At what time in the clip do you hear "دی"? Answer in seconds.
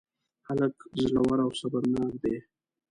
2.23-2.35